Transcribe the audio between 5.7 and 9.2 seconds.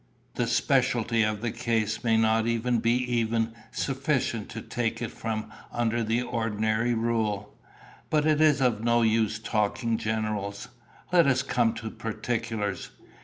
under the ordinary rule. But it is of no